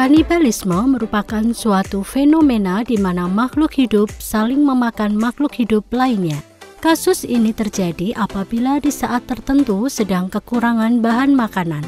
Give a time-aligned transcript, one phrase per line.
[0.00, 6.40] Kanibalisme merupakan suatu fenomena di mana makhluk hidup saling memakan makhluk hidup lainnya.
[6.80, 11.84] Kasus ini terjadi apabila di saat tertentu sedang kekurangan bahan makanan.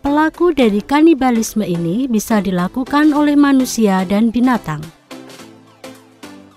[0.00, 4.80] Pelaku dari kanibalisme ini bisa dilakukan oleh manusia dan binatang.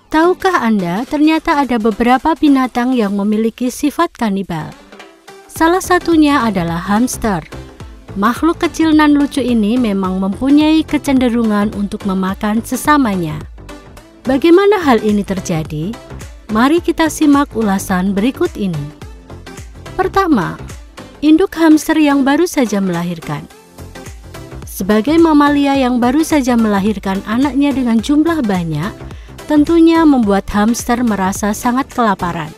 [0.08, 4.72] Tahukah Anda ternyata ada beberapa binatang yang memiliki sifat kanibal?
[5.52, 7.61] Salah satunya adalah hamster.
[8.12, 13.40] Makhluk kecil nan lucu ini memang mempunyai kecenderungan untuk memakan sesamanya.
[14.28, 15.96] Bagaimana hal ini terjadi?
[16.52, 19.00] Mari kita simak ulasan berikut ini.
[19.96, 20.60] Pertama,
[21.24, 23.48] induk hamster yang baru saja melahirkan.
[24.68, 28.92] Sebagai mamalia yang baru saja melahirkan anaknya dengan jumlah banyak,
[29.48, 32.52] tentunya membuat hamster merasa sangat kelaparan.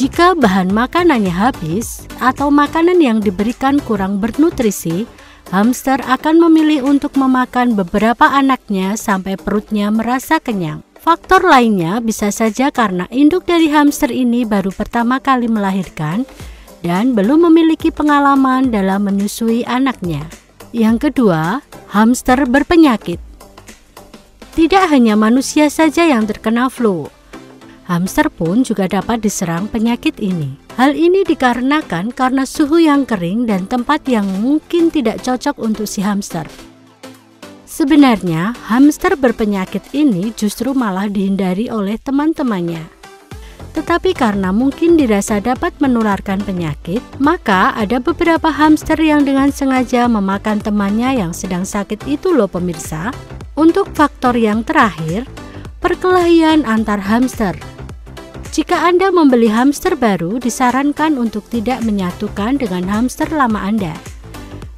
[0.00, 5.04] Jika bahan makanannya habis atau makanan yang diberikan kurang bernutrisi,
[5.52, 10.80] hamster akan memilih untuk memakan beberapa anaknya sampai perutnya merasa kenyang.
[10.96, 16.24] Faktor lainnya bisa saja karena induk dari hamster ini baru pertama kali melahirkan
[16.80, 20.24] dan belum memiliki pengalaman dalam menyusui anaknya.
[20.72, 21.60] Yang kedua,
[21.92, 23.20] hamster berpenyakit.
[24.56, 27.12] Tidak hanya manusia saja yang terkena flu,
[27.90, 30.54] Hamster pun juga dapat diserang penyakit ini.
[30.78, 35.98] Hal ini dikarenakan karena suhu yang kering dan tempat yang mungkin tidak cocok untuk si
[35.98, 36.46] hamster.
[37.66, 42.86] Sebenarnya, hamster berpenyakit ini justru malah dihindari oleh teman-temannya.
[43.74, 50.62] Tetapi karena mungkin dirasa dapat menularkan penyakit, maka ada beberapa hamster yang dengan sengaja memakan
[50.62, 53.10] temannya yang sedang sakit itu loh pemirsa.
[53.58, 55.26] Untuk faktor yang terakhir,
[55.82, 57.69] perkelahian antar hamster.
[58.50, 63.94] Jika Anda membeli hamster baru, disarankan untuk tidak menyatukan dengan hamster lama Anda.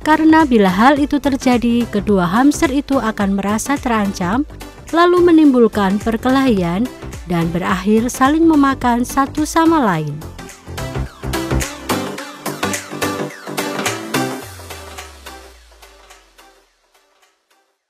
[0.05, 4.45] Karena bila hal itu terjadi, kedua hamster itu akan merasa terancam,
[4.93, 6.85] lalu menimbulkan perkelahian
[7.33, 10.32] dan berakhir saling memakan satu sama lain.